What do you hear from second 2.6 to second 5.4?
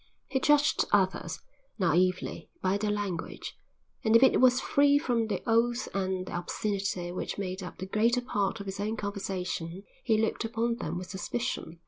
their language, and if it was free from